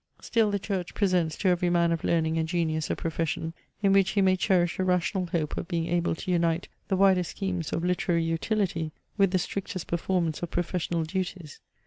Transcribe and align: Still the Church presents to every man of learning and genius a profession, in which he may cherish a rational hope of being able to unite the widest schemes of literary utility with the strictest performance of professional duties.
Still 0.19 0.49
the 0.49 0.57
Church 0.57 0.95
presents 0.95 1.37
to 1.37 1.49
every 1.49 1.69
man 1.69 1.91
of 1.91 2.03
learning 2.03 2.39
and 2.39 2.47
genius 2.47 2.89
a 2.89 2.95
profession, 2.95 3.53
in 3.83 3.93
which 3.93 4.09
he 4.09 4.21
may 4.23 4.35
cherish 4.35 4.79
a 4.79 4.83
rational 4.83 5.27
hope 5.27 5.55
of 5.57 5.67
being 5.67 5.85
able 5.85 6.15
to 6.15 6.31
unite 6.31 6.67
the 6.87 6.95
widest 6.97 7.29
schemes 7.29 7.71
of 7.71 7.83
literary 7.83 8.23
utility 8.23 8.93
with 9.15 9.29
the 9.29 9.37
strictest 9.37 9.85
performance 9.85 10.41
of 10.41 10.49
professional 10.49 11.03
duties. 11.03 11.59